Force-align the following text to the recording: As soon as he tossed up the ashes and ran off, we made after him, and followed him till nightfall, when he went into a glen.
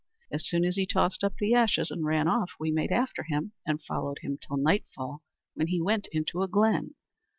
As 0.31 0.47
soon 0.47 0.65
as 0.65 0.77
he 0.77 0.87
tossed 0.87 1.23
up 1.23 1.35
the 1.37 1.53
ashes 1.53 1.91
and 1.91 2.03
ran 2.03 2.27
off, 2.27 2.53
we 2.59 2.71
made 2.71 2.91
after 2.91 3.21
him, 3.21 3.51
and 3.67 3.83
followed 3.83 4.17
him 4.23 4.39
till 4.41 4.57
nightfall, 4.57 5.21
when 5.53 5.67
he 5.67 5.79
went 5.79 6.07
into 6.11 6.41
a 6.41 6.47
glen. 6.47 6.95